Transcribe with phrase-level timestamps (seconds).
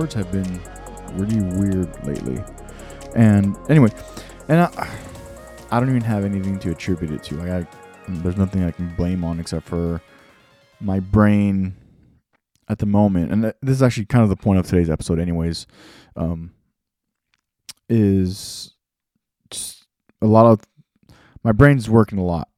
[0.00, 0.60] my words have been
[1.12, 2.42] really weird lately.
[3.14, 3.90] And anyway,
[4.48, 4.98] and I,
[5.70, 7.34] I don't even have anything to attribute it to.
[7.36, 7.66] Like, I,
[8.08, 10.00] there's nothing I can blame on except for
[10.80, 11.76] my brain
[12.66, 13.30] at the moment.
[13.30, 15.66] And this is actually kind of the point of today's episode, anyways.
[16.16, 16.52] Um,
[17.90, 18.72] is
[19.50, 19.84] just
[20.22, 20.60] a lot of
[21.44, 22.48] my brain's working a lot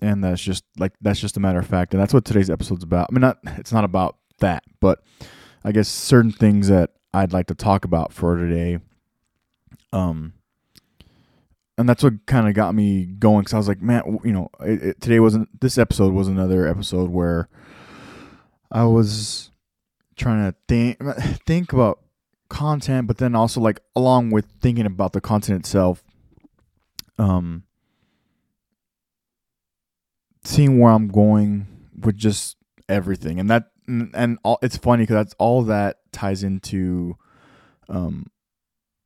[0.00, 2.82] and that's just like that's just a matter of fact and that's what today's episode's
[2.82, 5.04] about i mean not it's not about that but
[5.64, 8.78] i guess certain things that i'd like to talk about for today.
[9.92, 10.34] Um
[11.78, 14.50] and that's what kind of got me going because i was like man you know
[14.60, 17.48] it, it, today wasn't this episode was another episode where
[18.70, 19.50] i was
[20.16, 20.98] trying to think
[21.46, 22.00] think about
[22.50, 26.04] content, but then also like along with thinking about the content itself,
[27.18, 27.62] um,
[30.44, 31.66] seeing where I'm going
[31.98, 32.58] with just
[32.88, 33.70] everything, and that
[34.14, 37.16] and, all it's funny because that's all that ties into,
[37.88, 38.26] um,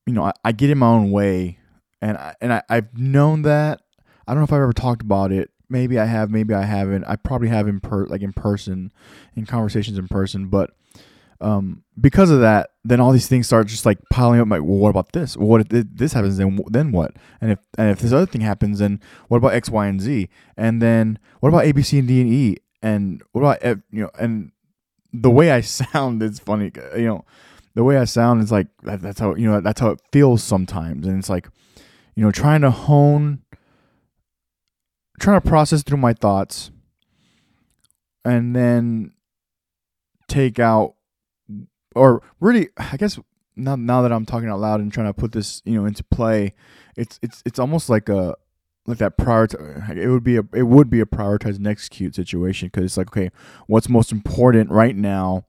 [0.07, 1.59] you know, I, I get in my own way,
[2.01, 3.81] and I, and I, I've known that.
[4.27, 5.51] I don't know if I've ever talked about it.
[5.69, 7.05] Maybe I have, maybe I haven't.
[7.05, 8.93] I probably have in per like in person,
[9.35, 10.71] in conversations in person, but
[11.41, 14.49] um, because of that, then all these things start just like piling up.
[14.49, 15.37] Like, well, what about this?
[15.37, 16.37] What if this happens?
[16.37, 17.13] Then then what?
[17.41, 20.29] And if and if this other thing happens, then what about X, Y, and Z?
[20.57, 22.57] And then what about A, B, C, and D, and E?
[22.83, 24.11] And what about you know?
[24.19, 24.53] And
[25.15, 26.73] the way I sound is funny.
[26.77, 27.25] Uh, you know,
[27.75, 30.43] the way I sound is like that, that's how you know that's how it feels
[30.43, 31.07] sometimes.
[31.07, 31.49] And it's like,
[32.15, 33.43] you know, trying to hone,
[35.21, 36.71] trying to process through my thoughts,
[38.25, 39.13] and then
[40.29, 40.95] take out
[41.95, 43.19] or really, I guess
[43.57, 46.05] now now that I'm talking out loud and trying to put this, you know, into
[46.05, 46.55] play,
[46.97, 48.35] it's it's it's almost like a
[48.87, 49.47] like that prior
[49.97, 53.09] it would be a it would be a prioritize and execute situation because it's like
[53.09, 53.31] okay
[53.67, 55.45] what's most important right now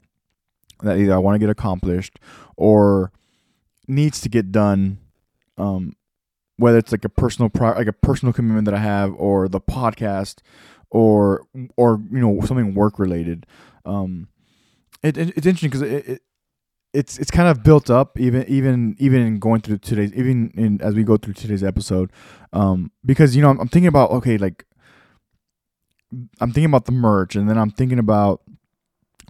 [0.81, 2.19] that either I want to get accomplished
[2.55, 3.11] or
[3.87, 4.99] needs to get done
[5.57, 5.95] um
[6.57, 9.61] whether it's like a personal pri- like a personal commitment that I have or the
[9.61, 10.39] podcast
[10.89, 11.45] or
[11.75, 13.45] or you know something work related
[13.85, 14.29] um
[15.03, 16.21] it, it it's interesting because it, it
[16.95, 20.81] it's it's kind of built up even even even in going through today's even in
[20.81, 22.09] as we go through today's episode
[22.53, 24.65] um because you know I'm, I'm, thinking about okay like
[26.39, 28.41] i'm thinking about the merch and then i'm thinking about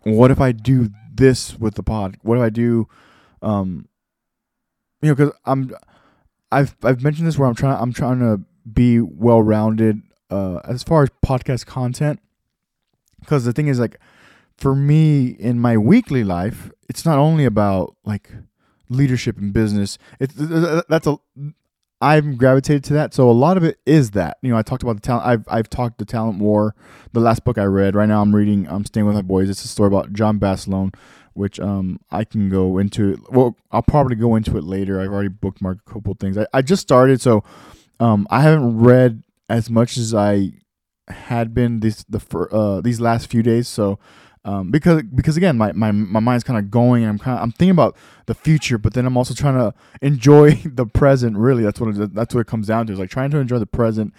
[0.03, 2.87] what if i do this with the pod what if i do
[3.41, 3.87] um
[5.01, 5.71] you know because i'm
[6.51, 10.83] i've i've mentioned this where i'm trying i'm trying to be well rounded uh as
[10.83, 12.19] far as podcast content
[13.21, 13.99] because the thing is like
[14.57, 18.31] for me in my weekly life, it's not only about like
[18.89, 19.97] leadership and business.
[20.19, 21.17] It's that's a
[22.01, 23.13] I've gravitated to that.
[23.13, 24.37] So a lot of it is that.
[24.41, 25.25] You know, I talked about the talent.
[25.25, 26.75] I've I've talked the talent war.
[27.13, 27.95] The last book I read.
[27.95, 28.67] Right now, I'm reading.
[28.69, 29.49] I'm staying with my boys.
[29.49, 30.93] It's a story about John Basilone,
[31.33, 33.23] which um I can go into.
[33.29, 34.99] Well, I'll probably go into it later.
[34.99, 36.37] I've already bookmarked a couple things.
[36.37, 37.43] I, I just started, so
[37.99, 40.51] um I haven't read as much as I
[41.07, 42.19] had been this the
[42.51, 43.67] uh these last few days.
[43.67, 43.99] So
[44.45, 47.51] um, because because again my, my, my mind's kind of going and I'm kind I'm
[47.51, 47.97] thinking about
[48.27, 51.63] the future but then I'm also trying to enjoy the present really.
[51.63, 53.65] That's what it, that's what it comes down to is like trying to enjoy the
[53.65, 54.13] present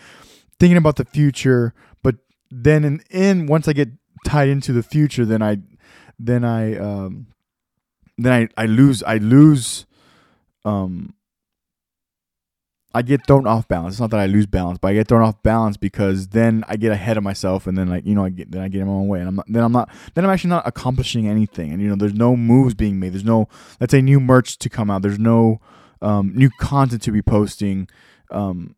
[0.59, 1.73] thinking about the future
[2.03, 2.17] but
[2.51, 3.89] then in, in once I get
[4.27, 5.59] tied into the future then I
[6.19, 7.29] then I um
[8.19, 9.87] then I, I lose I lose
[10.65, 11.15] um
[12.97, 13.95] I get thrown off balance.
[13.95, 16.77] It's not that I lose balance, but I get thrown off balance because then I
[16.77, 18.87] get ahead of myself, and then like you know, I get then I get in
[18.87, 21.73] my own way, and I'm not, then I'm not then I'm actually not accomplishing anything,
[21.73, 23.13] and you know, there's no moves being made.
[23.13, 25.03] There's no let's say new merch to come out.
[25.03, 25.61] There's no
[26.01, 27.87] um, new content to be posting.
[28.31, 28.77] Um,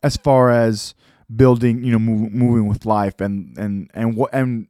[0.00, 0.94] as far as
[1.34, 4.68] building, you know, move, moving with life, and and and what and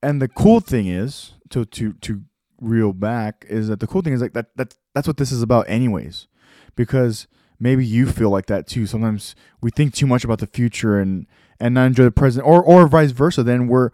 [0.00, 2.22] and the cool thing is to to to
[2.60, 5.42] reel back is that the cool thing is like that that that's what this is
[5.42, 6.28] about, anyways
[6.76, 7.26] because
[7.58, 8.86] maybe you feel like that too.
[8.86, 11.26] Sometimes we think too much about the future and
[11.58, 13.42] and not enjoy the present, or or vice versa.
[13.42, 13.90] Then we're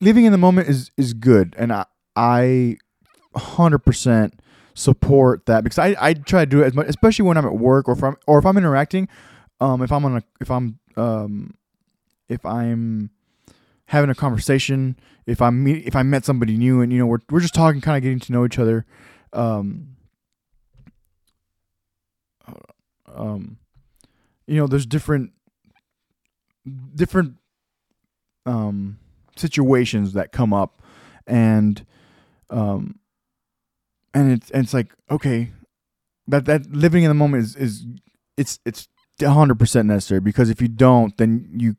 [0.00, 2.76] living in the moment is is good, and I I
[3.34, 4.40] hundred percent
[4.74, 7.54] support that because I, I try to do it as much, especially when I'm at
[7.56, 9.08] work or if I'm or if I'm interacting.
[9.60, 11.54] Um, if I'm on a if I'm um
[12.28, 13.10] if I'm
[13.86, 17.20] having a conversation, if I'm meet, if I met somebody new and you know we're
[17.30, 18.84] we're just talking, kind of getting to know each other.
[19.32, 19.96] Um,
[23.14, 23.58] um,
[24.46, 25.32] you know, there's different
[26.94, 27.36] different
[28.46, 28.98] um,
[29.36, 30.82] situations that come up,
[31.26, 31.84] and
[32.50, 32.98] um,
[34.14, 35.52] and it's and it's like okay,
[36.26, 37.86] that that living in the moment is is
[38.36, 38.88] it's it's
[39.18, 41.76] 100% necessary because if you don't then you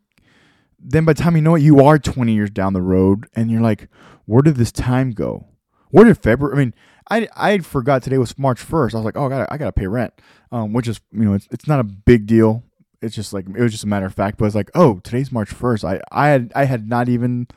[0.79, 3.51] then by the time you know it you are 20 years down the road and
[3.51, 3.89] you're like
[4.25, 5.47] where did this time go?
[5.89, 6.73] Where did february i mean
[7.09, 9.71] i i forgot today was march 1st i was like oh i gotta, I gotta
[9.71, 10.13] pay rent
[10.51, 12.63] um, which is you know it's, it's not a big deal.
[13.01, 15.31] It's just like it was just a matter of fact but it's like oh today's
[15.31, 17.47] march 1st i i had i had not even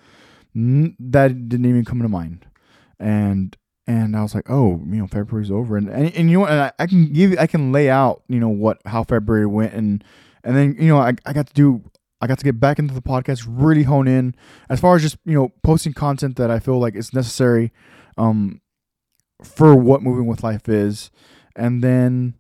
[0.57, 2.47] that didn't even come to mind.
[2.99, 3.57] And
[3.87, 6.61] and I was like, oh, you know, February's over, and and, and you know, and
[6.61, 10.03] I, I, can give, I can lay out, you know, what how February went, and
[10.43, 11.83] and then you know, I, I got to do,
[12.21, 14.35] I got to get back into the podcast, really hone in.
[14.71, 17.71] As far as just you know posting content that I feel like is necessary,
[18.17, 18.63] um,
[19.43, 21.11] for what moving with life is,
[21.55, 22.35] and then.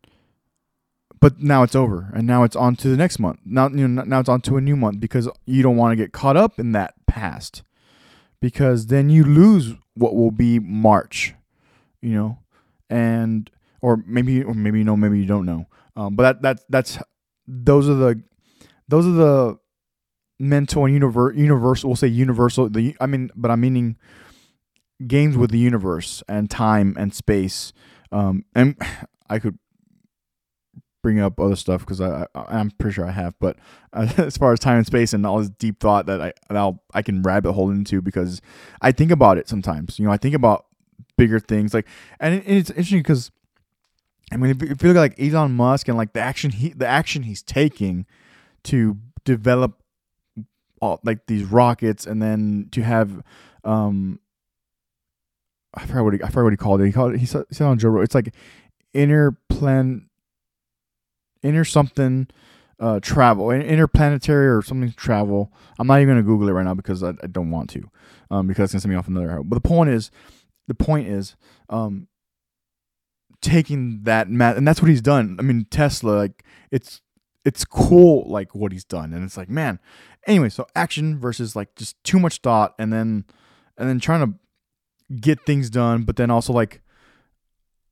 [1.18, 3.40] But now it's over, and now it's on to the next month.
[3.44, 5.96] Now, you know, now it's on to a new month because you don't want to
[5.96, 7.62] get caught up in that past,
[8.40, 11.34] because then you lose what will be March,
[12.02, 12.38] you know,
[12.90, 13.50] and
[13.80, 15.66] or maybe or maybe you know, maybe you don't know.
[15.96, 17.04] Um, but that that's that's
[17.48, 18.22] those are the
[18.86, 19.58] those are the
[20.38, 21.88] mental and univer- universal.
[21.88, 22.68] We'll say universal.
[22.68, 23.96] The I mean, but I'm meaning
[25.04, 27.72] games with the universe and time and space.
[28.12, 28.76] Um, and
[29.28, 29.58] I could
[31.02, 33.34] bring up other stuff because I, I am pretty sure I have.
[33.38, 33.56] But
[33.92, 36.80] uh, as far as time and space and all this deep thought that I now
[36.94, 38.40] I can rabbit hole into because
[38.82, 39.98] I think about it sometimes.
[39.98, 40.66] You know, I think about
[41.16, 41.86] bigger things like,
[42.18, 43.30] and it, it's interesting because
[44.32, 46.70] I mean, if, if you look at like Elon Musk and like the action he
[46.70, 48.06] the action he's taking
[48.64, 49.80] to develop
[50.80, 53.22] all like these rockets and then to have
[53.64, 54.18] um
[55.76, 56.86] I forgot what he, I forgot what he called it.
[56.86, 57.20] He called it.
[57.20, 58.04] He said, he said on Joe Rogan.
[58.04, 58.34] It's like
[58.94, 60.06] interplan
[61.42, 62.28] inner something
[62.78, 65.52] uh, travel, interplanetary or something travel.
[65.78, 67.90] I'm not even gonna Google it right now because I, I don't want to,
[68.30, 69.30] um, because it's gonna send me off another.
[69.30, 69.42] hour.
[69.42, 70.10] But the point is,
[70.66, 71.36] the point is,
[71.68, 72.08] um,
[73.40, 75.36] taking that math, and that's what he's done.
[75.38, 77.00] I mean, Tesla, like it's
[77.44, 79.78] it's cool, like what he's done, and it's like, man.
[80.26, 83.24] Anyway, so action versus like just too much thought, and then
[83.78, 84.38] and then trying to
[85.20, 86.80] get things done, but then also like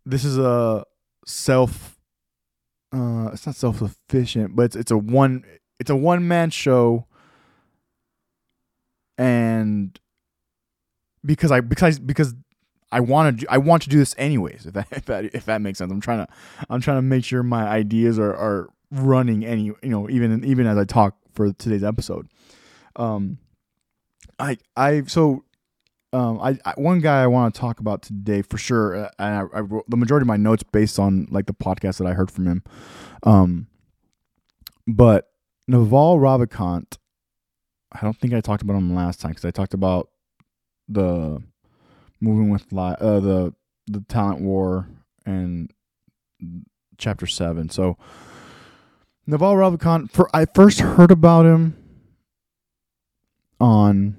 [0.05, 0.85] this is a
[1.27, 1.95] self
[2.95, 5.45] uh, it's not self sufficient, but it's it's a one
[5.81, 7.07] it's a one man show,
[9.19, 9.99] and
[11.25, 12.35] because I because because
[12.93, 14.67] I want to I want to do this anyways.
[14.67, 16.33] If that if that if that makes sense, I'm trying to
[16.71, 20.67] I'm trying to make sure my ideas are are running any you know even even
[20.67, 22.29] as I talk for today's episode.
[22.95, 23.39] Um,
[24.39, 25.45] I I so
[26.15, 29.49] um, I, I, one guy I want to talk about today for sure, uh, and
[29.53, 32.31] I, I, the majority of my notes based on like the podcast that I heard
[32.31, 32.63] from him.
[33.25, 33.67] Um,
[34.87, 35.29] but
[35.67, 36.99] Naval Ravikant,
[37.91, 40.11] I don't think I talked about him last time because I talked about
[40.89, 41.43] the
[42.21, 43.55] moving with li- uh, the
[43.89, 44.89] the talent war
[45.27, 45.73] and
[46.97, 47.71] chapter seven.
[47.71, 47.99] So
[49.27, 51.77] Naval Ravikant, for I first heard about him
[53.59, 54.17] on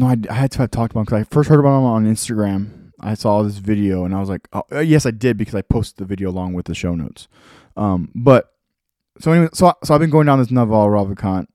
[0.00, 1.84] no, I, I had to have talked about him because I first heard about him
[1.84, 2.92] on Instagram.
[3.00, 5.62] I saw this video and I was like, oh, uh, yes, I did because I
[5.62, 7.28] posted the video along with the show notes.
[7.76, 8.52] Um, but
[9.20, 11.46] so anyway, so so I've been going down this Naval Ravikant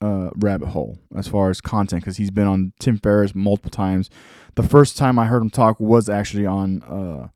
[0.00, 4.10] uh, rabbit hole as far as content because he's been on Tim Ferriss multiple times.
[4.54, 7.28] The first time I heard him talk was actually on uh,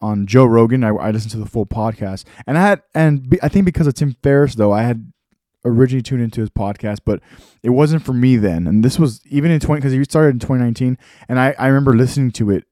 [0.00, 0.82] on Joe Rogan.
[0.82, 3.86] I, I listened to the full podcast, and I had and be, I think because
[3.86, 5.12] of Tim Ferriss though, I had
[5.64, 7.20] originally tuned into his podcast, but
[7.62, 8.66] it wasn't for me then.
[8.66, 10.98] And this was even in 20 because he started in 2019,
[11.28, 12.64] and I, I remember listening to it,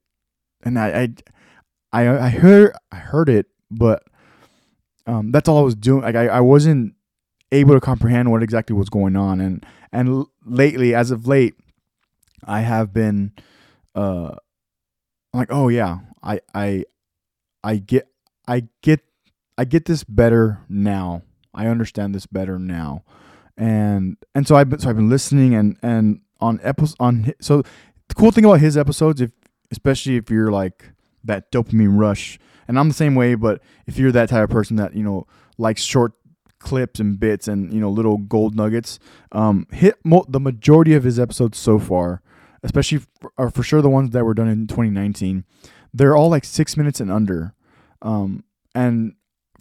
[0.63, 1.09] and I
[1.93, 4.05] I I, I heard I heard it, but
[5.07, 6.03] um, that's all I was doing.
[6.03, 6.95] Like I, I wasn't
[7.51, 11.55] able to comprehend what exactly was going on, and and lately, as of late,
[12.45, 13.33] I have been
[13.95, 14.37] uh
[15.33, 16.85] like oh yeah, I I
[17.63, 18.09] I get
[18.47, 19.01] I get
[19.57, 21.23] I get this better now
[21.59, 23.03] I understand this better now.
[23.57, 27.63] And and so I've been, so I've been listening and and on episodes on so
[28.09, 29.33] the cool thing about his episodes if
[29.73, 30.93] especially if you're like
[31.25, 32.39] that dopamine rush
[32.69, 35.27] and I'm the same way but if you're that type of person that you know
[35.59, 36.13] likes short
[36.61, 39.01] clips and bits and you know little gold nuggets
[39.33, 42.23] um hit mo- the majority of his episodes so far
[42.63, 45.45] especially for, or for sure the ones that were done in 2019
[45.93, 47.55] they're all like 6 minutes and under
[48.03, 49.15] um and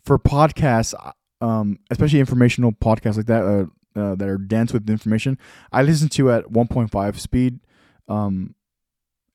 [0.04, 0.94] for podcasts
[1.41, 5.38] um, especially informational podcasts like that uh, uh, that are dense with information.
[5.72, 7.60] I listen to at 1.5 speed,
[8.08, 8.56] um,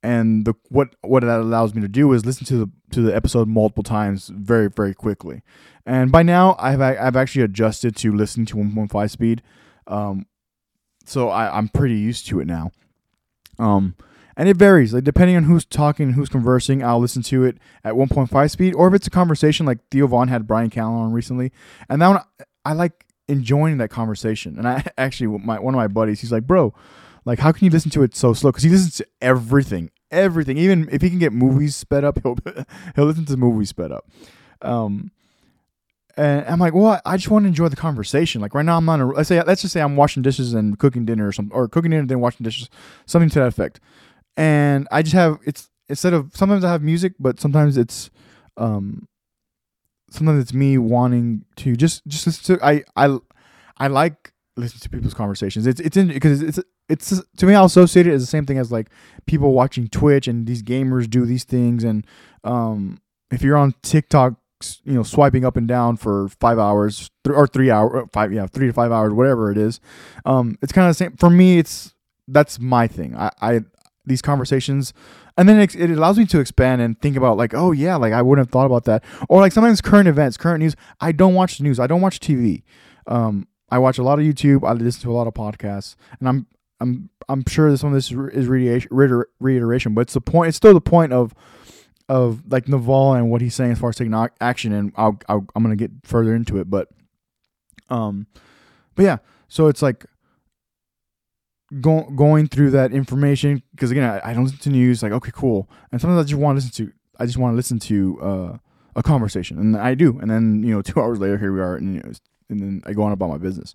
[0.02, 3.14] and the what what that allows me to do is listen to the to the
[3.14, 5.42] episode multiple times very very quickly.
[5.84, 9.42] And by now, I've I've actually adjusted to listening to 1.5 speed,
[9.86, 10.26] um,
[11.04, 12.70] so I, I'm pretty used to it now.
[13.58, 13.96] Um,
[14.36, 14.94] and it varies.
[14.94, 18.74] Like depending on who's talking, and who's conversing, I'll listen to it at 1.5 speed,
[18.74, 21.52] or if it's a conversation like Theo Von had brian Callen on recently,
[21.88, 22.20] and that one
[22.64, 24.58] I like enjoying that conversation.
[24.58, 26.74] And I actually, my one of my buddies, he's like, bro,
[27.24, 28.50] like how can you listen to it so slow?
[28.50, 30.56] Because he listens to everything, everything.
[30.58, 32.36] Even if he can get movies sped up, he'll
[32.94, 34.08] he'll listen to movies sped up.
[34.60, 35.10] Um,
[36.16, 38.40] and I'm like, well, I just want to enjoy the conversation.
[38.40, 40.78] Like right now, I'm on a let's say let's just say I'm washing dishes and
[40.78, 42.68] cooking dinner or something, or cooking dinner and then washing dishes,
[43.06, 43.80] something to that effect.
[44.36, 48.10] And I just have it's instead of sometimes I have music, but sometimes it's
[48.56, 49.08] um
[50.10, 53.18] sometimes it's me wanting to just just listen to I I
[53.78, 55.66] I like listening to people's conversations.
[55.66, 58.58] It's it's in because it's it's to me I'll associate it as the same thing
[58.58, 58.88] as like
[59.26, 61.84] people watching Twitch and these gamers do these things.
[61.84, 62.06] And
[62.44, 64.34] um if you're on TikTok
[64.84, 68.46] you know swiping up and down for five hours th- or three hours five yeah
[68.46, 69.80] three to five hours whatever it is
[70.24, 71.16] um it's kind of the same.
[71.16, 71.94] For me it's
[72.28, 73.16] that's my thing.
[73.16, 73.60] I i
[74.04, 74.92] these conversations
[75.36, 78.12] and then it, it allows me to expand and think about like oh yeah like
[78.12, 79.04] i wouldn't have thought about that.
[79.28, 81.78] Or like sometimes current events current news i don't watch the news.
[81.78, 82.62] I don't watch tv
[83.06, 84.68] um i watch a lot of youtube.
[84.68, 85.96] I listen to a lot of podcasts.
[86.18, 86.46] And i'm
[86.80, 90.74] i'm i'm sure some of this is reiteration, reiteration but it's the point it's still
[90.74, 91.34] the point of
[92.08, 95.46] of like Naval and what he's saying as far as taking action, and I'll I'm
[95.54, 96.88] gonna get further into it, but
[97.88, 98.26] um,
[98.94, 99.18] but yeah,
[99.48, 100.04] so it's like
[101.80, 105.02] going going through that information because again, I, I, don't listen to news.
[105.02, 107.56] Like, okay, cool, and sometimes I just want to listen to I just want to
[107.56, 108.58] listen to uh,
[108.96, 111.76] a conversation, and I do, and then you know, two hours later, here we are,
[111.76, 112.12] and you know,
[112.48, 113.74] and then I go on about my business.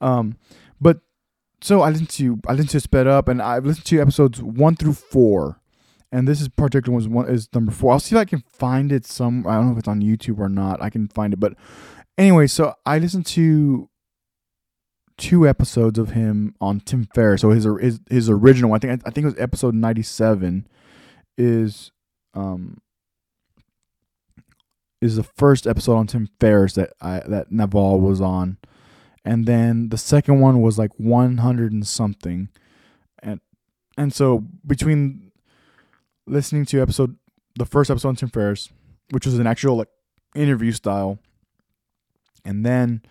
[0.00, 0.36] Um,
[0.80, 1.00] but
[1.60, 4.76] so I listened to I listened to Sped Up, and I've listened to episodes one
[4.76, 5.60] through four
[6.10, 7.92] and this is particular one is number four.
[7.92, 9.46] I'll see if I can find it some.
[9.46, 10.82] I don't know if it's on YouTube or not.
[10.82, 11.54] I can find it, but
[12.16, 12.46] anyway.
[12.46, 13.90] So I listened to
[15.18, 17.42] two episodes of him on Tim Ferriss.
[17.42, 18.72] So his his his original.
[18.72, 20.66] I think I think it was episode ninety seven.
[21.36, 21.92] Is
[22.34, 22.78] um
[25.00, 28.56] is the first episode on Tim Ferriss that I that Naval was on,
[29.24, 32.48] and then the second one was like one hundred and something,
[33.22, 33.40] and
[33.96, 35.30] and so between
[36.26, 37.16] listening to episode
[37.56, 38.70] the first episode on Tim Ferriss,
[39.10, 39.88] which was an actual like
[40.34, 41.18] interview style,
[42.44, 43.02] and then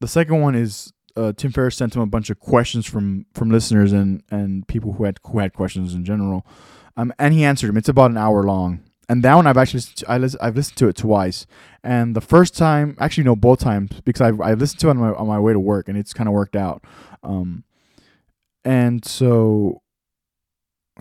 [0.00, 3.50] the second one is uh, Tim Ferriss sent him a bunch of questions from from
[3.50, 6.46] listeners and and people who had who had questions in general,
[6.96, 7.76] um, and he answered them.
[7.76, 10.10] It's about an hour long, and that one I've actually listened to,
[10.42, 11.46] I I've listened to it twice,
[11.82, 14.98] and the first time actually no both times because I've I listened to it on
[14.98, 16.84] my on my way to work and it's kind of worked out,
[17.22, 17.64] um,
[18.64, 19.82] and so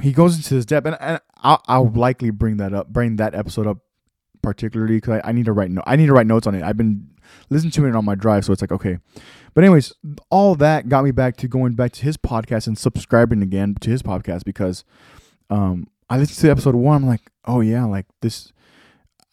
[0.02, 3.36] he goes into this depth, and, and I'll, I'll, likely bring that up, bring that
[3.36, 3.80] episode up
[4.42, 6.64] particularly because I, I, need to write no, I need to write notes on it.
[6.64, 7.10] I've been
[7.50, 9.00] listening to it on my drive, so it's like okay.
[9.54, 9.94] But anyways,
[10.30, 13.90] all that got me back to going back to his podcast and subscribing again to
[13.90, 14.84] his podcast because
[15.50, 17.04] um, I listened to episode one.
[17.04, 18.52] I'm like, oh yeah, like this.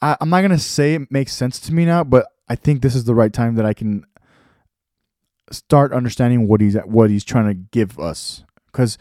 [0.02, 2.94] I, I'm not gonna say it makes sense to me now, but I think this
[2.94, 4.04] is the right time that I can
[5.50, 8.98] start understanding what he's what he's trying to give us because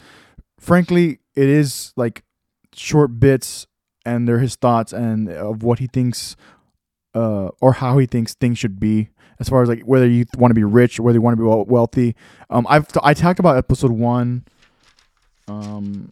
[0.60, 2.24] frankly it is like
[2.74, 3.68] short bits
[4.06, 6.36] and they're his thoughts and of what he thinks
[7.14, 9.10] uh, or how he thinks things should be
[9.40, 11.42] as far as like whether you want to be rich or whether you want to
[11.42, 12.16] be wealthy.
[12.50, 14.46] Um, I've t- I talked about episode one,
[15.48, 16.12] um,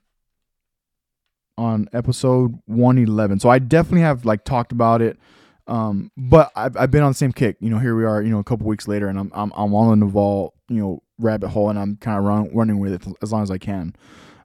[1.57, 3.39] on episode one eleven.
[3.39, 5.17] So I definitely have like talked about it.
[5.65, 7.55] Um, but I've, I've been on the same kick.
[7.61, 8.21] You know, here we are.
[8.21, 11.03] You know, a couple weeks later, and I'm I'm I'm on the Naval you know
[11.19, 13.95] rabbit hole, and I'm kind of run, running with it as long as I can.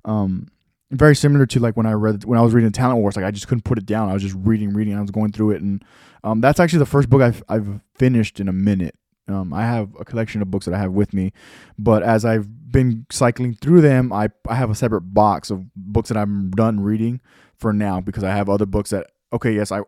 [0.05, 0.49] Um,
[0.91, 3.17] very similar to like when I read when I was reading Talent Wars.
[3.17, 4.09] Like I just couldn't put it down.
[4.09, 4.97] I was just reading, reading.
[4.97, 5.85] I was going through it, and
[6.25, 8.95] um, that's actually the first book I've I've finished in a minute.
[9.29, 11.33] Um, I have a collection of books that I have with me,
[11.79, 16.09] but as I've been cycling through them, I I have a separate box of books
[16.09, 17.21] that I'm done reading
[17.57, 19.83] for now because I have other books that okay, yes, I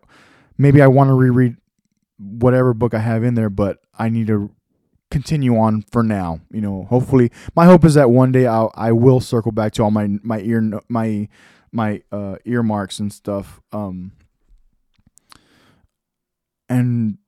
[0.59, 1.57] maybe I want to reread
[2.19, 4.51] whatever book I have in there, but I need to
[5.11, 6.41] continue on for now.
[6.51, 9.83] You know, hopefully, my hope is that one day I'll I will circle back to
[9.83, 11.29] all my my ear my
[11.73, 13.61] my uh, earmarks and stuff.
[13.73, 14.13] Um,
[16.69, 17.19] and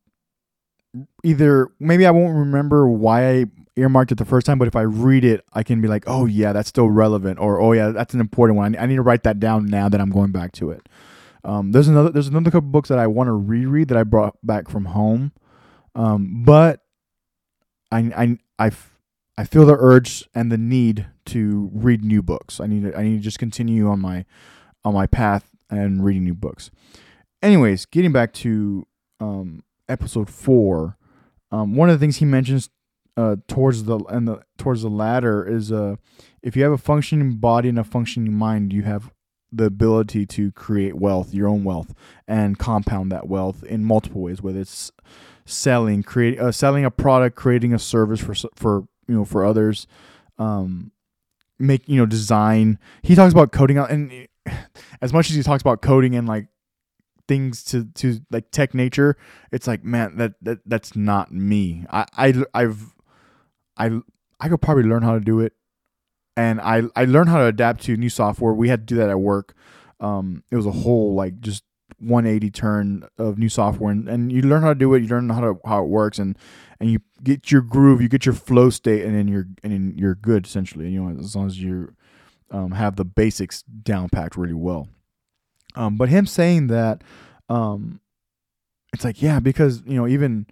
[1.24, 3.44] either maybe I won't remember why I
[3.76, 6.26] earmarked it the first time, but if I read it, I can be like, oh
[6.26, 8.76] yeah, that's still relevant, or oh yeah, that's an important one.
[8.78, 10.88] I need to write that down now that I'm going back to it.
[11.44, 14.36] Um, there's another there's another couple books that I want to reread that I brought
[14.44, 15.32] back from home,
[15.94, 16.81] um, but
[17.92, 18.70] I, I, I,
[19.38, 22.58] I feel the urge and the need to read new books.
[22.60, 24.24] I need to, I need to just continue on my
[24.84, 26.70] on my path and reading new books.
[27.40, 28.86] Anyways, getting back to
[29.20, 30.96] um, episode four,
[31.50, 32.70] um, one of the things he mentions
[33.16, 35.96] uh, towards the and the towards the latter is uh,
[36.42, 39.12] if you have a functioning body and a functioning mind, you have
[39.50, 41.94] the ability to create wealth, your own wealth,
[42.26, 44.42] and compound that wealth in multiple ways.
[44.42, 44.90] Whether it's
[45.44, 49.86] selling, create, uh, selling a product, creating a service for for you know for others,
[50.38, 50.92] um,
[51.58, 52.78] make you know design.
[53.02, 54.28] He talks about coding out, and
[55.00, 56.46] as much as he talks about coding and like
[57.28, 59.16] things to to like tech nature,
[59.50, 61.86] it's like man that that that's not me.
[61.90, 62.94] I I I've
[63.76, 64.00] I
[64.40, 65.52] I could probably learn how to do it,
[66.36, 68.52] and I I learned how to adapt to new software.
[68.52, 69.54] We had to do that at work.
[70.00, 71.64] Um, it was a whole like just
[72.02, 75.02] 180 turn of new software, and, and you learn how to do it.
[75.02, 76.36] You learn how to how it works, and
[76.80, 79.94] and you get your groove, you get your flow state, and then you're and then
[79.96, 80.88] you're good essentially.
[80.88, 81.94] You know, as long as you
[82.50, 84.88] um, have the basics down packed really well.
[85.74, 87.02] Um, but him saying that,
[87.48, 88.00] um,
[88.92, 90.46] it's like yeah, because you know even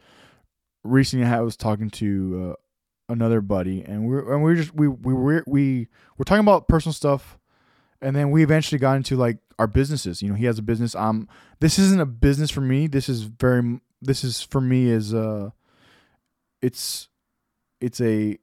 [0.82, 4.74] recently I was talking to uh, another buddy, and we are and we are just
[4.74, 7.38] we we were we we're talking about personal stuff,
[8.00, 10.22] and then we eventually got into like our businesses.
[10.22, 10.94] You know, he has a business.
[10.94, 11.28] Um,
[11.60, 12.86] this isn't a business for me.
[12.86, 15.50] This is very this is for me is uh,
[16.62, 17.08] it's
[17.78, 18.38] it's a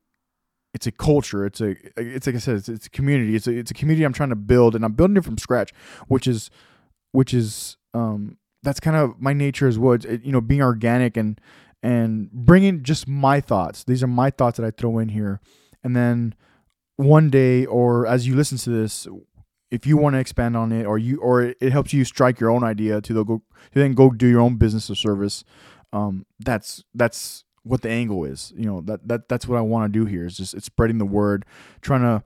[0.76, 1.44] it's a culture.
[1.44, 3.36] It's a it's like I said, it's, it's a community.
[3.36, 5.74] It's a it's a community I'm trying to build, and I'm building it from scratch,
[6.08, 6.52] which is
[7.14, 9.94] which is um that's kind of my nature as well.
[9.94, 11.42] It, you know, being organic and
[11.82, 13.84] and bringing just my thoughts.
[13.84, 15.42] These are my thoughts that I throw in here,
[15.84, 16.36] and then
[16.96, 19.08] one day or as you listen to this,
[19.72, 22.50] if you want to expand on it, or you or it, helps you strike your
[22.50, 23.42] own idea to go
[23.74, 25.44] to then go do your own business or service.
[25.94, 28.54] Um, that's that's what the angle is.
[28.56, 30.26] You know that that that's what I want to do here.
[30.26, 31.46] Is just it's spreading the word,
[31.82, 32.24] trying to,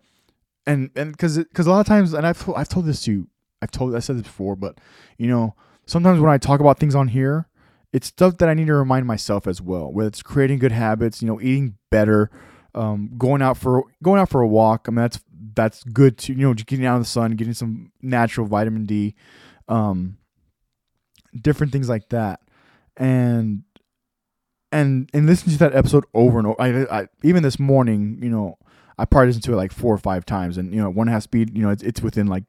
[0.65, 3.11] and and because because a lot of times, and I've told, I've told this to
[3.11, 3.27] you,
[3.61, 4.79] I've told I said this before, but
[5.17, 5.55] you know
[5.85, 7.47] sometimes when I talk about things on here,
[7.93, 9.91] it's stuff that I need to remind myself as well.
[9.91, 12.31] Whether it's creating good habits, you know, eating better,
[12.73, 14.85] um, going out for going out for a walk.
[14.87, 15.19] I mean that's
[15.55, 19.15] that's good to you know getting out of the sun, getting some natural vitamin D,
[19.67, 20.17] um,
[21.39, 22.41] different things like that,
[22.97, 23.63] and
[24.71, 26.61] and and listen to that episode over and over.
[26.61, 28.57] I, I even this morning, you know,
[28.97, 31.23] I probably listened to it like four or five times, and you know, one half
[31.23, 32.43] speed, you know, it's, it's within like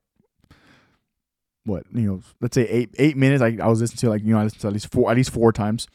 [1.65, 3.43] what you know, let's say eight eight minutes.
[3.43, 5.17] I, I was listening to like you know, I listened to at least four at
[5.17, 5.89] least four times,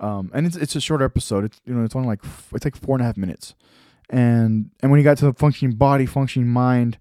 [0.00, 1.44] um, and it's it's a short episode.
[1.44, 2.20] It's you know, it's only like
[2.52, 3.54] it's like four and a half minutes,
[4.10, 6.98] and and when you got to the functioning body, functioning mind,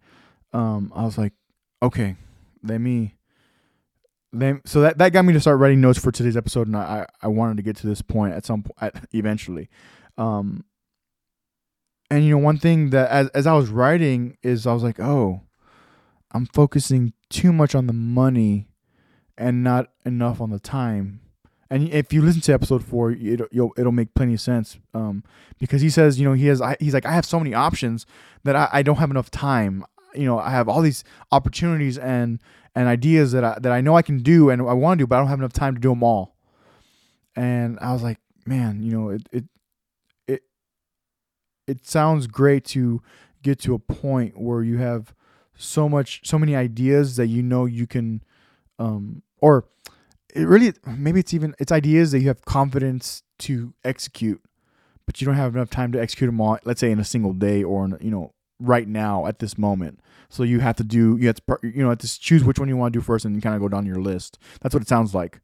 [0.54, 1.34] um, I was like,
[1.82, 2.15] okay,
[2.63, 3.13] let me
[4.34, 7.06] then so that, that got me to start writing notes for today's episode and I,
[7.22, 9.70] I wanted to get to this point at some point eventually.
[10.17, 10.65] Um
[12.10, 15.00] and you know one thing that as, as i was writing is i was like
[15.00, 15.41] oh
[16.32, 18.67] i'm focusing too much on the money
[19.38, 21.20] and not enough on the time
[21.69, 25.23] and if you listen to episode four it, will it'll make plenty of sense um
[25.60, 28.06] because he says you know he has he's like i have so many options
[28.43, 32.39] that I, I don't have enough time you know i have all these opportunities and
[32.77, 35.08] and ideas that I, that I know I can do and I want to do,
[35.08, 36.36] but I don't have enough time to do them all.
[37.36, 39.45] And I was like, man, you know, it it
[40.27, 40.43] it
[41.65, 43.01] it sounds great to
[43.41, 45.15] get to a point where you have
[45.56, 48.21] so much so many ideas that you know you can
[48.77, 49.65] um or
[50.38, 54.41] it really maybe it's even it's ideas that you have confidence to execute
[55.06, 57.34] but you don't have enough time to execute them all let's say in a single
[57.34, 61.17] day or in, you know right now at this moment so you have to do
[61.19, 63.41] you have to you know to choose which one you want to do first, and
[63.41, 64.38] kind of go down your list.
[64.62, 65.39] That's what it sounds like.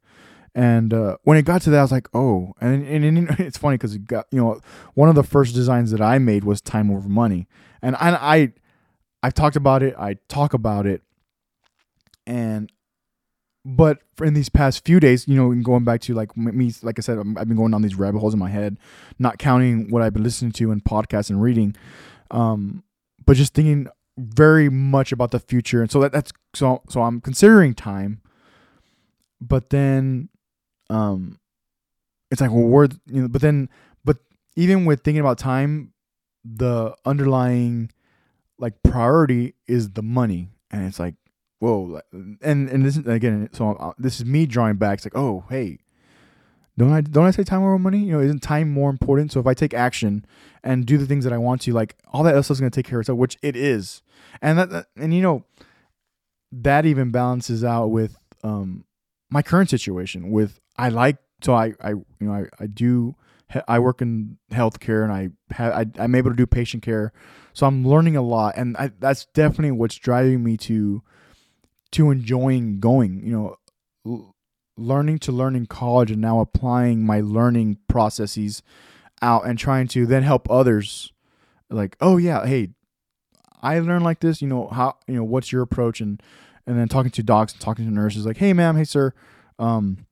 [0.54, 3.58] And uh, when it got to that, I was like, oh, and and, and it's
[3.58, 4.60] funny because it got you know
[4.94, 7.48] one of the first designs that I made was time over money,
[7.82, 8.52] and I I
[9.22, 11.02] I've talked about it, I talk about it,
[12.26, 12.70] and
[13.64, 17.02] but in these past few days, you know, going back to like me, like I
[17.02, 18.76] said, I've been going down these rabbit holes in my head,
[19.18, 21.74] not counting what I've been listening to in podcasts and reading,
[22.30, 22.84] um,
[23.24, 27.20] but just thinking very much about the future, and so that, that's so so I'm
[27.20, 28.20] considering time,
[29.40, 30.28] but then,
[30.90, 31.38] um,
[32.30, 33.70] it's like well, we're you know, but then,
[34.04, 34.18] but
[34.56, 35.92] even with thinking about time,
[36.44, 37.90] the underlying
[38.58, 41.14] like priority is the money, and it's like
[41.64, 44.98] whoa, and and this is again, so uh, this is me drawing back.
[44.98, 45.78] It's like oh hey,
[46.76, 47.98] don't I don't I say time over money?
[47.98, 49.32] You know, isn't time more important?
[49.32, 50.26] So if I take action
[50.62, 52.76] and do the things that I want to, like all that else is going to
[52.76, 54.02] take care of itself, which it is.
[54.42, 55.44] And that and you know
[56.52, 58.84] that even balances out with um
[59.30, 63.16] my current situation with I like so I I you know I I do
[63.68, 67.12] I work in healthcare and I have I, I'm able to do patient care,
[67.52, 71.02] so I'm learning a lot, and I, that's definitely what's driving me to
[71.94, 73.22] to enjoying going.
[73.24, 73.58] You
[74.04, 74.34] know,
[74.76, 78.62] learning to learn in college and now applying my learning processes
[79.22, 81.12] out and trying to then help others
[81.70, 82.68] like oh yeah hey
[83.62, 86.22] i learned like this you know how you know what's your approach and
[86.66, 89.12] and then talking to docs and talking to nurses like hey ma'am hey sir
[89.58, 90.04] um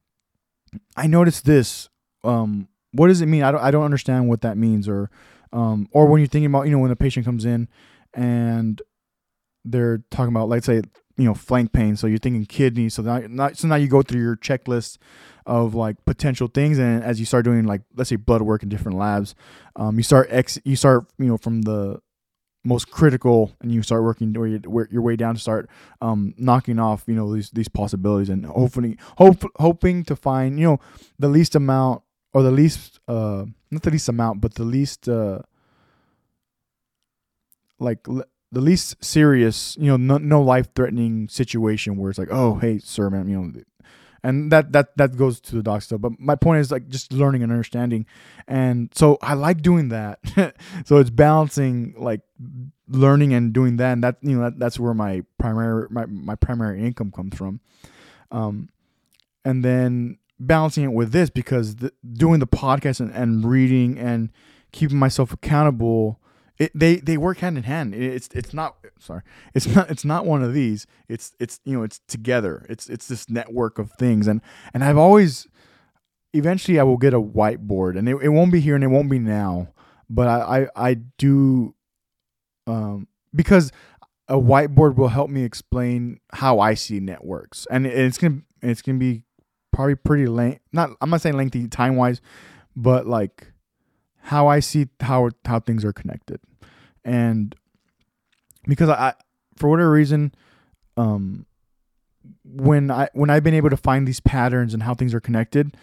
[0.96, 1.88] i noticed this
[2.24, 5.10] um what does it mean i don't i don't understand what that means or
[5.52, 7.68] um or when you're thinking about you know when the patient comes in
[8.14, 8.80] and
[9.64, 10.80] they're talking about let's say
[11.16, 11.96] you know flank pain.
[11.96, 12.88] So you're thinking kidney.
[12.88, 14.98] So now, so now you go through your checklist
[15.46, 16.78] of like potential things.
[16.78, 19.34] And as you start doing like let's say blood work in different labs
[19.76, 22.00] um, you start ex you start you know from the
[22.64, 25.68] most critical and you start working your, your way down to start
[26.00, 30.66] um, knocking off you know these these possibilities and hopefully hope, hoping to find you
[30.66, 30.80] know
[31.18, 35.40] the least amount or the least uh not the least amount but the least uh
[37.80, 38.06] like
[38.52, 42.78] the least serious, you know, no, no life threatening situation where it's like, oh, hey,
[42.78, 43.62] sir, man, you know,
[44.22, 46.00] and that that that goes to the doc stuff.
[46.00, 48.06] But my point is like just learning and understanding,
[48.46, 50.20] and so I like doing that.
[50.84, 52.20] so it's balancing like
[52.86, 56.34] learning and doing that, and that you know that, that's where my primary my, my
[56.36, 57.60] primary income comes from,
[58.30, 58.68] um,
[59.44, 64.30] and then balancing it with this because the, doing the podcast and, and reading and
[64.72, 66.20] keeping myself accountable
[66.62, 67.92] it, they they work hand in hand.
[67.92, 69.22] It's it's not sorry.
[69.52, 70.86] It's not it's not one of these.
[71.08, 72.64] It's it's you know it's together.
[72.68, 74.40] It's it's this network of things and
[74.72, 75.48] and I've always
[76.32, 79.10] eventually I will get a whiteboard and it, it won't be here and it won't
[79.10, 79.72] be now,
[80.08, 81.74] but I I, I do
[82.68, 83.72] um because
[84.28, 88.98] a whiteboard will help me explain how I see networks and it's gonna it's gonna
[88.98, 89.24] be
[89.72, 90.60] probably pretty length.
[90.72, 92.20] Not I'm not saying lengthy time wise,
[92.76, 93.52] but like
[94.20, 96.38] how I see how how things are connected
[97.04, 97.54] and
[98.66, 99.14] because I,
[99.56, 100.34] for whatever reason,
[100.96, 101.46] um,
[102.44, 105.76] when I when I've been able to find these patterns and how things are connected,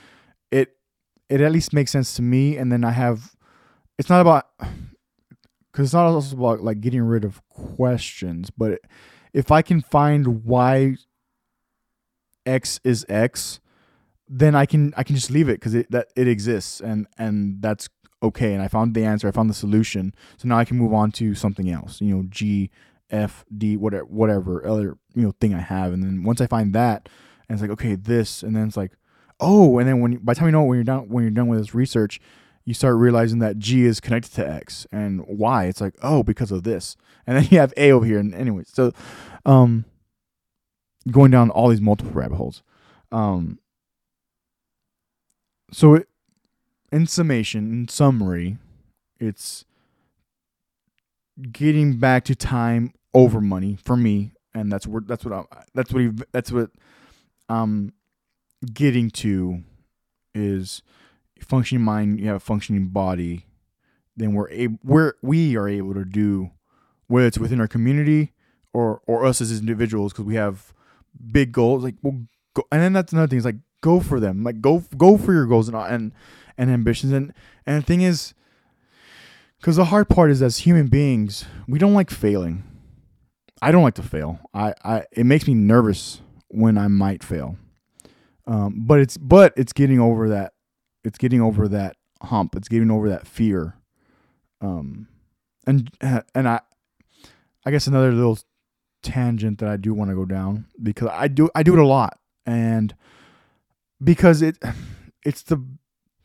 [0.51, 0.75] it
[1.29, 2.57] it at least makes sense to me.
[2.57, 3.35] And then I have,
[3.97, 8.79] it's not about because it's not also about like getting rid of questions, but
[9.33, 10.95] if I can find why
[12.45, 13.59] X is X,
[14.27, 17.61] then I can I can just leave it because it that it exists and and
[17.61, 17.89] that's
[18.21, 20.13] okay and I found the answer, I found the solution.
[20.37, 22.69] So now I can move on to something else, you know, G,
[23.09, 25.93] F, D, whatever, whatever other, you know, thing I have.
[25.93, 27.09] And then once I find that,
[27.47, 28.91] and it's like, okay, this, and then it's like,
[29.39, 31.47] oh, and then when, by the time you know, when you're done, when you're done
[31.47, 32.19] with this research,
[32.65, 35.65] you start realizing that G is connected to X and Y.
[35.65, 36.95] It's like, oh, because of this.
[37.25, 38.19] And then you have A over here.
[38.19, 38.93] And anyway, so,
[39.45, 39.85] um,
[41.09, 42.61] going down all these multiple rabbit holes.
[43.11, 43.59] Um,
[45.71, 46.09] so it,
[46.91, 48.57] in summation, in summary,
[49.19, 49.65] it's
[51.51, 55.93] getting back to time over money for me, and that's what that's what I, that's
[55.93, 56.71] what that's what
[57.47, 57.93] I'm
[58.73, 59.63] getting to
[60.33, 60.81] is
[61.41, 62.19] functioning mind.
[62.19, 63.45] You have a functioning body,
[64.15, 66.51] then we're able we're we are able to do
[67.07, 68.33] whether it's within our community
[68.73, 70.73] or or us as individuals because we have
[71.31, 71.83] big goals.
[71.83, 73.39] Like we'll go, and then that's another thing.
[73.39, 74.43] Is like go for them.
[74.43, 76.11] Like go go for your goals and and
[76.59, 77.11] and ambitions.
[77.11, 77.33] And
[77.65, 78.35] and the thing is,
[79.59, 82.63] because the hard part is, as human beings, we don't like failing.
[83.61, 84.39] I don't like to fail.
[84.53, 87.57] I, I it makes me nervous when I might fail.
[88.45, 90.53] Um, but it's but it's getting over that.
[91.03, 92.55] It's getting over that hump.
[92.55, 93.75] It's getting over that fear.
[94.61, 95.07] Um,
[95.65, 95.89] and
[96.35, 96.59] and I,
[97.65, 98.37] I guess another little
[99.01, 101.85] tangent that I do want to go down because I do I do it a
[101.85, 102.93] lot and
[104.03, 104.57] because it
[105.23, 105.63] it's the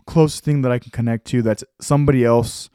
[0.07, 2.71] closest thing that I can connect to that's somebody else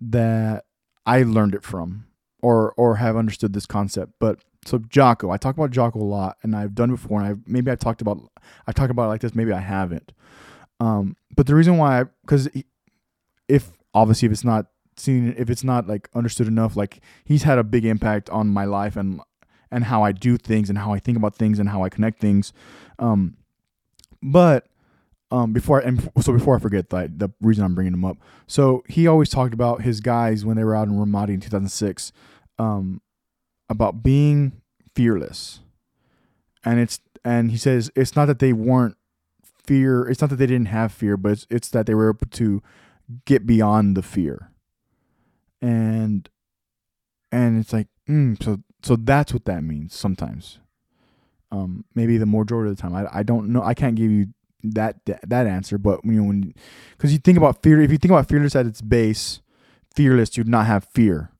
[0.00, 0.64] that
[1.06, 2.06] I learned it from
[2.40, 4.14] or or have understood this concept.
[4.18, 7.40] But so Jocko, I talk about Jocko a lot, and I've done before, and I
[7.46, 8.18] maybe I've talked about
[8.66, 10.12] I talked about it like this, maybe I haven't.
[10.80, 12.48] Um, but the reason why, because
[13.48, 17.58] if obviously if it's not seen, if it's not like understood enough, like he's had
[17.58, 19.20] a big impact on my life and
[19.70, 22.20] and how I do things and how I think about things and how I connect
[22.20, 22.52] things.
[22.98, 23.36] Um,
[24.22, 24.66] but
[25.32, 28.18] um, before I, and so before I forget that the reason I'm bringing him up.
[28.46, 32.12] So he always talked about his guys when they were out in Ramadi in 2006,
[32.58, 33.00] um,
[33.70, 34.52] about being
[34.94, 35.60] fearless,
[36.64, 38.96] and it's and he says it's not that they weren't
[39.64, 40.06] fear.
[40.06, 42.62] It's not that they didn't have fear, but it's it's that they were able to
[43.24, 44.50] get beyond the fear,
[45.62, 46.28] and
[47.32, 50.58] and it's like mm, so so that's what that means sometimes.
[51.50, 52.94] Um, maybe the majority of the time.
[52.94, 53.62] I, I don't know.
[53.62, 54.28] I can't give you
[54.62, 55.78] that that answer.
[55.78, 56.54] But you know when
[56.96, 59.40] because you think about fear, if you think about fearless at its base,
[59.94, 61.30] fearless you'd not have fear.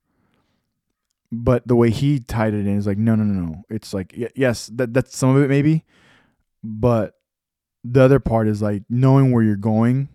[1.31, 3.63] But the way he tied it in is like no no no no.
[3.69, 5.83] It's like yes that that's some of it maybe,
[6.63, 7.15] but
[7.83, 10.09] the other part is like knowing where you're going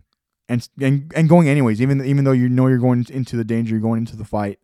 [0.49, 3.73] and and and going anyways, even even though you know you're going into the danger,
[3.73, 4.59] you're going into the fight,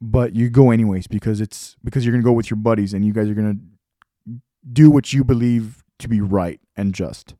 [0.00, 3.12] but you go anyways because it's because you're gonna go with your buddies and you
[3.12, 3.56] guys are gonna
[4.72, 7.34] do what you believe to be right and just.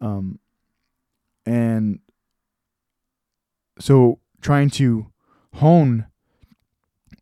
[0.00, 0.38] Um,
[1.46, 2.00] and
[3.78, 5.06] so trying to
[5.54, 6.06] hone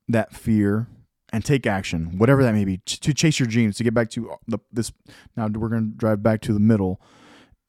[0.08, 0.88] that fear
[1.32, 4.32] and take action, whatever that may be, to chase your dreams, to get back to
[4.46, 4.92] the this.
[5.36, 7.00] Now we're gonna drive back to the middle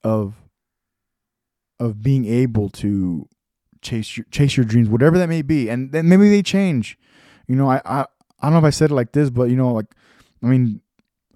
[0.04, 0.36] of
[1.80, 3.28] of being able to
[3.82, 6.98] chase your chase your dreams, whatever that may be, and then maybe they change.
[7.48, 8.02] You know, I I
[8.42, 9.88] I don't know if I said it like this, but you know, like
[10.44, 10.82] I mean,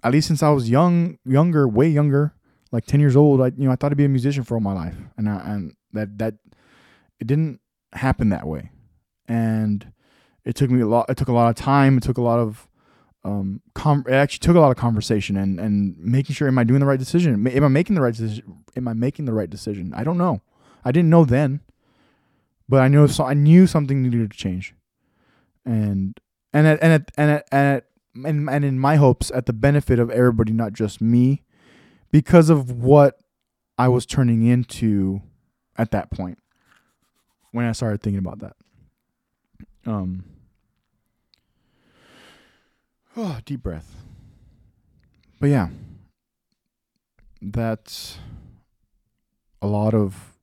[0.02, 2.34] at least since I was young, younger, way younger,
[2.70, 4.60] like ten years old, I you know I thought I'd be a musician for all
[4.60, 6.34] my life, and I, and that that
[7.20, 7.60] it didn't
[7.92, 8.70] happen that way,
[9.26, 9.92] and
[10.44, 11.08] it took me a lot.
[11.08, 11.98] It took a lot of time.
[11.98, 12.68] It took a lot of
[13.24, 16.64] um, com- it actually took a lot of conversation and and making sure am I
[16.64, 17.34] doing the right decision?
[17.34, 18.64] Am I making the right decision?
[18.76, 19.92] Am I making the right decision?
[19.94, 20.40] I don't know.
[20.84, 21.60] I didn't know then,
[22.68, 24.74] but I know so I knew something needed to change,
[25.64, 26.18] and
[26.52, 27.87] and at, and at, and at, and at,
[28.24, 31.42] and, and in my hopes at the benefit of everybody, not just me,
[32.10, 33.18] because of what
[33.76, 35.22] I was turning into
[35.76, 36.38] at that point
[37.52, 38.56] when I started thinking about that.
[39.86, 40.24] Um.
[43.16, 43.94] Oh, deep breath.
[45.40, 45.68] But yeah,
[47.40, 48.18] that's
[49.62, 50.34] a lot of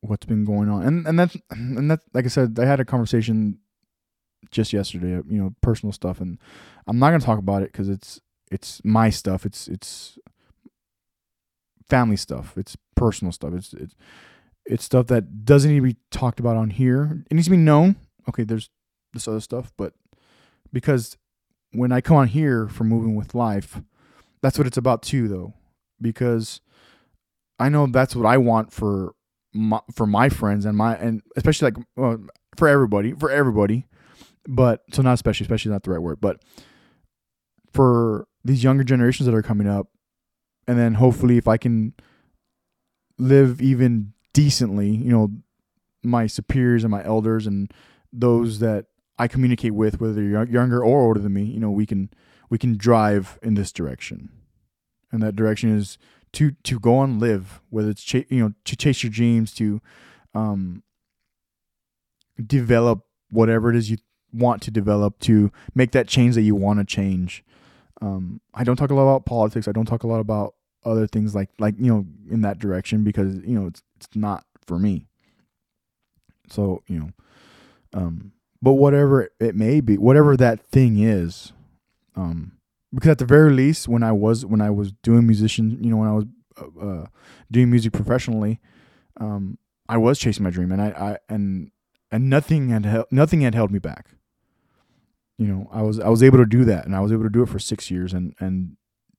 [0.00, 2.84] what's been going on, and and that's and that like I said, I had a
[2.84, 3.58] conversation
[4.50, 6.38] just yesterday, you know, personal stuff, and
[6.86, 9.46] I'm not gonna talk about it because it's it's my stuff.
[9.46, 10.18] It's it's
[11.88, 12.54] family stuff.
[12.56, 13.54] It's personal stuff.
[13.54, 13.94] It's it's
[14.66, 17.24] it's stuff that doesn't need to be talked about on here.
[17.30, 17.96] It needs to be known.
[18.28, 18.70] Okay, there's
[19.12, 19.94] this other stuff, but
[20.72, 21.16] because
[21.72, 23.80] when I come on here for moving with life,
[24.42, 25.54] that's what it's about too, though,
[26.00, 26.60] because
[27.58, 29.14] I know that's what I want for
[29.52, 32.16] my, for my friends and my and especially like uh,
[32.56, 33.86] for everybody, for everybody,
[34.46, 36.42] but so not especially, especially not the right word, but
[37.72, 39.88] for these younger generations that are coming up,
[40.66, 41.94] and then hopefully if I can
[43.18, 45.30] live even decently, you know,
[46.02, 47.72] my superiors and my elders and
[48.12, 48.86] those that
[49.18, 52.10] I communicate with, whether you're younger or older than me, you know, we can
[52.48, 54.30] we can drive in this direction,
[55.12, 55.98] and that direction is
[56.32, 59.80] to to go and live, whether it's ch- you know to chase your dreams, to
[60.34, 60.82] um,
[62.44, 63.98] develop whatever it is you
[64.32, 67.44] want to develop, to make that change that you want to change.
[68.00, 69.68] Um, I don't talk a lot about politics.
[69.68, 73.04] I don't talk a lot about other things like like you know in that direction
[73.04, 75.06] because you know it's it's not for me.
[76.48, 77.10] So you know,
[77.92, 78.32] um,
[78.62, 81.52] but whatever it may be, whatever that thing is,
[82.16, 82.52] um,
[82.92, 85.96] because at the very least, when I was when I was doing musician, you know,
[85.96, 86.24] when I was
[86.60, 87.06] uh, uh,
[87.50, 88.58] doing music professionally,
[89.18, 89.58] um,
[89.88, 91.70] I was chasing my dream, and I, I and
[92.10, 94.10] and nothing had hel- nothing had held me back.
[95.40, 97.30] You know, I was I was able to do that, and I was able to
[97.30, 98.76] do it for six years, and and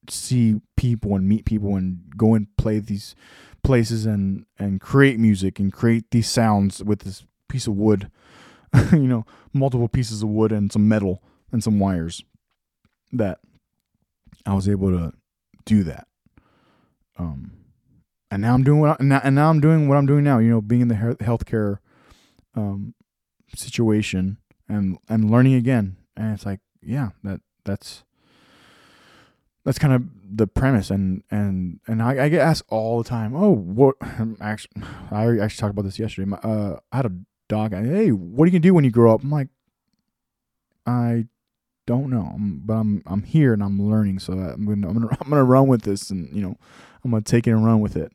[0.09, 3.15] see people and meet people and go and play these
[3.63, 8.09] places and and create music and create these sounds with this piece of wood
[8.91, 12.23] you know, multiple pieces of wood and some metal and some wires
[13.11, 13.39] that
[14.45, 15.13] I was able to
[15.65, 16.07] do that.
[17.17, 17.51] Um,
[18.29, 20.23] and now I'm doing what I, and, now, and now I'm doing what I'm doing
[20.23, 20.39] now.
[20.39, 21.79] You know, being in the healthcare
[22.55, 22.93] um,
[23.55, 24.37] situation
[24.69, 25.97] and and learning again.
[26.17, 28.03] And it's like, yeah, that that's
[29.63, 30.03] that's kind of
[30.37, 30.89] the premise.
[30.89, 33.35] And and and I, I get asked all the time.
[33.35, 33.95] Oh, what?
[34.39, 36.25] Actually, I actually talked about this yesterday.
[36.25, 37.13] My, uh, I had a
[37.47, 37.73] dog.
[37.73, 39.23] Hey, what are you gonna do when you grow up?
[39.23, 39.49] I'm like,
[40.85, 41.25] I
[41.85, 44.19] don't know, but I'm I'm here and I'm learning.
[44.19, 46.57] So I'm gonna I'm gonna I'm gonna run with this, and you know,
[47.03, 48.11] I'm gonna take it and run with it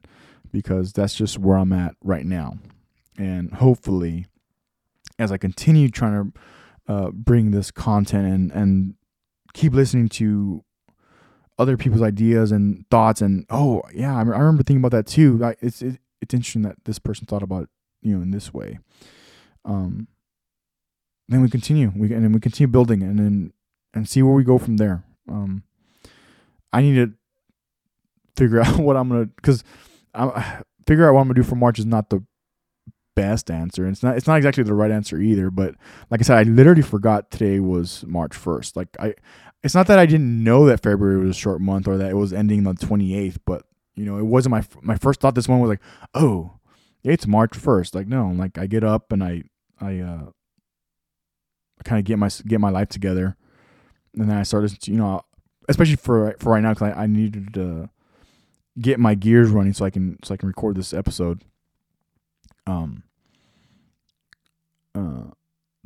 [0.52, 2.59] because that's just where I'm at right now.
[3.18, 4.26] And hopefully,
[5.18, 6.40] as I continue trying to
[6.88, 8.94] uh, bring this content and and
[9.55, 10.62] keep listening to
[11.59, 15.81] other people's ideas and thoughts and oh yeah I, remember thinking about that too it's
[15.81, 17.68] it, it's interesting that this person thought about it,
[18.03, 18.79] you know in this way
[19.66, 20.09] um,
[21.29, 21.92] then we continue.
[21.94, 23.53] We and then we continue building and then
[23.92, 25.05] and see where we go from there.
[25.29, 25.64] Um,
[26.72, 27.12] I need to
[28.37, 29.64] figure out what I'm gonna because
[30.14, 32.25] I figure out what I'm gonna do for March is not the
[33.16, 33.85] best answer.
[33.85, 35.50] And It's not it's not exactly the right answer either.
[35.50, 35.74] But
[36.11, 38.76] like I said, I literally forgot today was March first.
[38.76, 39.14] Like I,
[39.64, 42.16] it's not that I didn't know that February was a short month or that it
[42.16, 43.64] was ending on the 28th, but
[43.96, 45.35] you know it wasn't my my first thought.
[45.35, 45.83] This one was like,
[46.14, 46.52] oh,
[47.02, 47.94] it's March first.
[47.94, 49.44] Like no, like I get up and I
[49.81, 50.26] I uh,
[51.85, 53.37] kind of get my get my life together,
[54.14, 55.22] and then I started, you know,
[55.68, 57.90] especially for for right now, because I, I needed to
[58.79, 61.44] get my gears running so I can so I can record this episode.
[62.66, 63.05] um,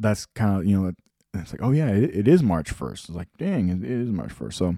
[0.00, 0.92] that's kind of you know
[1.34, 3.08] it's like oh yeah it, it is March first.
[3.08, 4.58] It's like dang it, it is March first.
[4.58, 4.76] So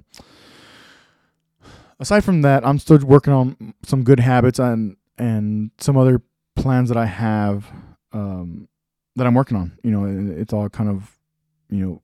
[1.98, 6.20] aside from that, I'm still working on some good habits and and some other
[6.56, 7.66] plans that I have
[8.12, 8.68] um,
[9.16, 9.78] that I'm working on.
[9.82, 11.18] You know, it's all kind of
[11.70, 12.02] you know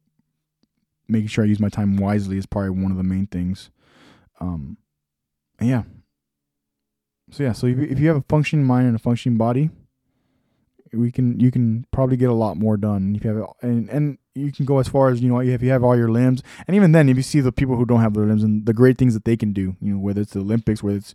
[1.08, 3.70] making sure I use my time wisely is probably one of the main things.
[4.40, 4.78] Um,
[5.60, 5.82] yeah.
[7.30, 9.70] So yeah, so if, if you have a functioning mind and a functioning body,
[10.92, 13.14] we can you can probably get a lot more done.
[13.16, 15.70] If you have and and you can go as far as you know if you
[15.70, 18.14] have all your limbs, and even then, if you see the people who don't have
[18.14, 20.40] their limbs and the great things that they can do, you know, whether it's the
[20.40, 21.14] Olympics, whether it's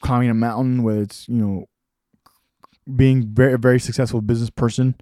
[0.00, 1.66] climbing a mountain, whether it's you know
[2.94, 4.94] being very very successful business person,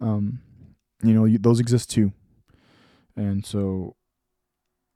[0.00, 0.40] um,
[1.02, 2.12] you know, you, those exist too.
[3.16, 3.96] And so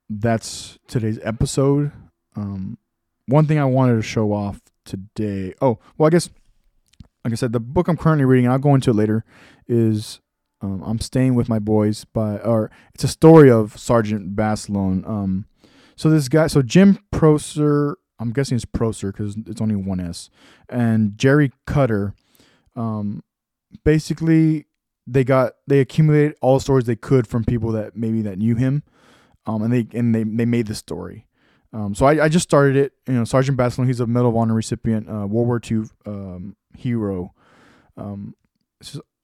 [0.09, 1.93] that's today's episode.
[2.37, 2.79] Um,
[3.27, 5.55] one thing I wanted to show off today.
[5.61, 6.31] Oh, well, I guess,
[7.25, 9.25] like I said, the book I'm currently reading, I'll go into it later,
[9.69, 10.21] is
[10.61, 15.09] um, I'm Staying with My Boys by, or it's a story of Sergeant Basilone.
[15.09, 15.47] Um,
[15.97, 20.31] so this guy, so Jim Proser, I'm guessing it's Proser because it's only one S,
[20.69, 22.15] and Jerry Cutter,
[22.75, 23.23] um,
[23.85, 24.67] basically
[25.07, 28.55] they got they accumulated all the stories they could from people that maybe that knew
[28.55, 28.83] him,
[29.47, 31.27] um, and they and they they made the story.
[31.73, 32.93] Um, so I, I just started it.
[33.07, 36.57] You know, Sergeant Basilone, he's a Medal of Honor recipient, uh, World War II um,
[36.77, 37.35] hero.
[37.97, 38.35] Um,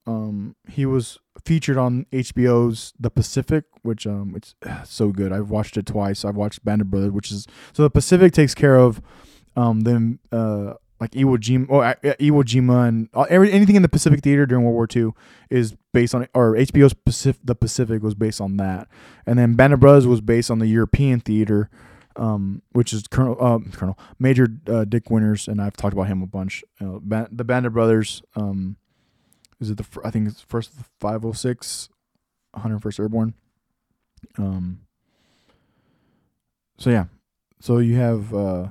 [0.07, 4.55] um, he was featured on HBO's The Pacific, which um, it's
[4.91, 5.33] so good.
[5.33, 6.25] I've watched it twice.
[6.25, 9.03] I've watched Band of Brothers, which is so The Pacific takes care of
[9.55, 13.89] um, them uh, like Iwo Jima, or uh, Iwo Jima, and every, anything in the
[13.89, 15.13] Pacific Theater during World War II
[15.51, 18.89] is based on, or HBO's Pacific, The Pacific was based on that,
[19.27, 21.71] and then Band of Brothers was based on the European theater,
[22.19, 26.23] um, which is Colonel, uh, Colonel Major uh, Dick Winters, and I've talked about him
[26.23, 26.65] a bunch.
[26.81, 28.77] You know, the Band of Brothers, um,
[29.61, 31.89] is it the I think it's first 506,
[32.57, 33.35] 101st Airborne.
[34.37, 34.81] Um.
[36.79, 37.07] So yeah,
[37.61, 38.35] so you have.
[38.35, 38.69] Uh,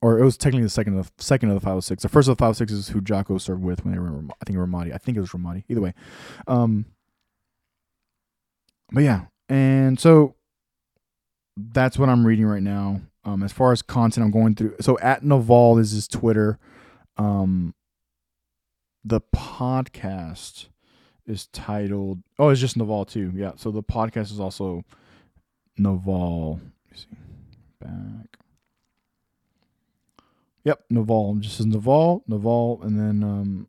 [0.00, 2.02] or it was technically the second of the second of the 506.
[2.02, 4.08] The first of the 506 is who Jocko served with when they were
[4.40, 4.92] I think Ramadi.
[4.92, 5.62] I think it was Ramadi.
[5.68, 5.94] Either way.
[6.48, 6.86] Um,
[8.90, 10.34] but yeah, and so
[11.56, 13.00] that's what I'm reading right now.
[13.24, 14.76] Um, as far as content, I'm going through.
[14.80, 16.58] So at Naval is his Twitter.
[17.16, 17.74] Um,
[19.04, 20.66] the podcast
[21.26, 22.22] is titled.
[22.38, 23.32] Oh, it's just Naval too.
[23.34, 23.52] Yeah.
[23.56, 24.84] So the podcast is also
[25.78, 26.60] Naval.
[26.94, 27.06] see.
[27.80, 28.38] Back.
[30.64, 31.34] Yep, Naval.
[31.36, 33.68] Just says Naval, Naval, and then um,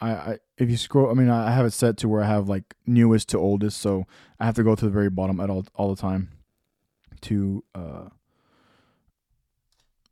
[0.00, 2.48] I, I if you scroll, I mean, I have it set to where I have
[2.48, 4.06] like newest to oldest, so
[4.38, 6.30] I have to go to the very bottom at all all the time
[7.22, 8.08] to uh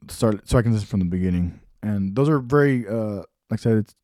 [0.08, 1.60] start, so I can listen from the beginning.
[1.82, 3.94] And those are very, uh, like I said, it's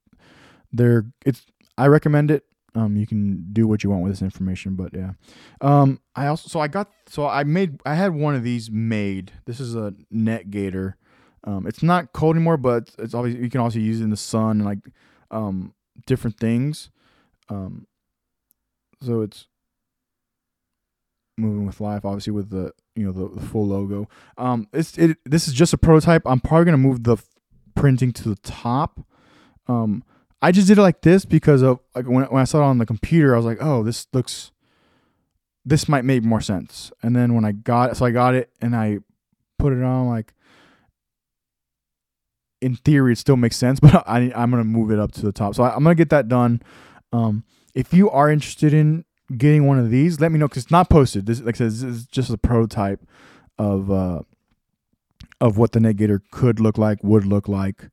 [0.73, 1.47] they're it's
[1.79, 2.45] I recommend it.
[2.77, 5.13] Um, you can do what you want with this information, but yeah.
[5.61, 9.33] Um, I also so I got so I made I had one of these made.
[9.45, 10.97] This is a neck gaiter.
[11.45, 14.17] Um, it's not cold anymore, but it's obviously you can also use it in the
[14.17, 14.79] sun and like
[15.35, 15.75] um
[16.07, 16.91] different things.
[17.49, 17.87] Um,
[19.03, 19.49] so it's
[21.37, 24.09] moving with life, obviously with the you know the, the full logo.
[24.39, 25.19] Um, it's it.
[25.25, 26.23] This is just a prototype.
[26.25, 27.17] I'm probably gonna move the
[27.75, 29.01] printing to the top.
[29.67, 30.05] Um,
[30.41, 32.79] I just did it like this because of like when when I saw it on
[32.79, 34.53] the computer, I was like, oh, this looks,
[35.65, 36.93] this might make more sense.
[37.03, 38.99] And then when I got it, so I got it and I
[39.59, 40.33] put it on like.
[42.61, 45.33] In theory, it still makes sense, but I I'm gonna move it up to the
[45.33, 45.55] top.
[45.55, 46.63] So I, am gonna get that done.
[47.13, 49.05] Um, if you are interested in
[49.37, 51.27] getting one of these, let me know because it's not posted.
[51.27, 53.01] This, like I said, this is just a prototype
[53.59, 54.21] of uh,
[55.41, 57.89] of what the neck gaiter could look like, would look like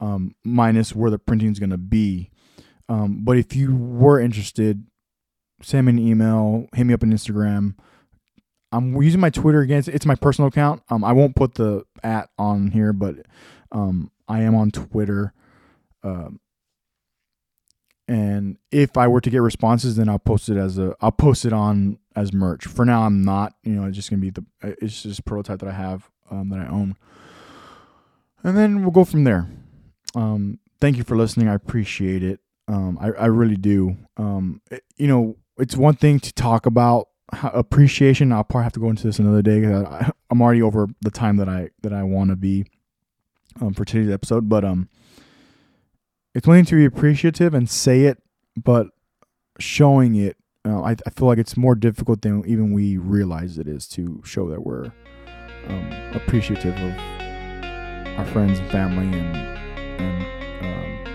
[0.00, 2.30] um, minus where the printing is going to be.
[2.88, 4.86] Um, but if you were interested,
[5.62, 7.74] send me an email, hit me up on Instagram.
[8.72, 9.78] I'm using my Twitter again.
[9.78, 10.82] It's, it's my personal account.
[10.90, 13.16] Um, I won't put the at on here, but
[13.76, 15.34] um, I am on Twitter.
[16.02, 16.40] Um,
[18.08, 21.44] and if I were to get responses, then I'll post it as a I'll post
[21.44, 22.66] it on as merch.
[22.66, 23.54] For now, I'm not.
[23.64, 26.60] You know, it's just gonna be the it's just prototype that I have um, that
[26.60, 26.96] I own,
[28.42, 29.48] and then we'll go from there.
[30.14, 31.48] Um, thank you for listening.
[31.48, 32.40] I appreciate it.
[32.68, 33.96] Um, I, I really do.
[34.16, 37.08] Um, it, you know, it's one thing to talk about
[37.42, 38.32] appreciation.
[38.32, 41.36] I'll probably have to go into this another day because I'm already over the time
[41.38, 42.66] that I that I want to be
[43.60, 44.48] um, for today's episode.
[44.48, 44.88] But um,
[46.34, 48.22] it's one thing to be appreciative and say it,
[48.56, 48.88] but
[49.58, 50.36] showing it,
[50.66, 54.20] uh, I, I feel like it's more difficult than even we realize it is to
[54.24, 54.92] show that we're
[55.68, 56.92] um, appreciative of
[58.18, 59.36] our friends and family and
[60.00, 61.08] and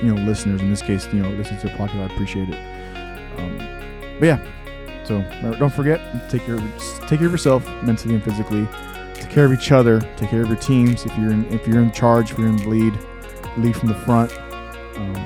[0.00, 0.60] um, you know listeners.
[0.60, 2.08] In this case, you know, listen to the podcast.
[2.08, 3.38] I appreciate it.
[3.38, 3.58] Um,
[4.20, 5.20] but yeah, so
[5.58, 6.58] don't forget take care
[7.08, 8.66] take care of yourself mentally and physically.
[9.20, 10.00] Take care of each other.
[10.16, 11.06] Take care of your teams.
[11.06, 12.98] If you're in, if you're in charge, if you're in the lead,
[13.58, 14.32] lead from the front.
[14.96, 15.16] Um,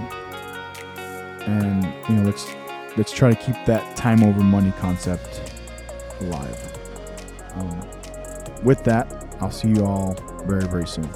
[1.46, 2.46] and you know, let's
[2.96, 5.52] let's try to keep that time over money concept
[6.20, 6.72] alive.
[7.54, 7.80] Um,
[8.62, 10.14] with that, I'll see you all
[10.46, 11.08] very very soon.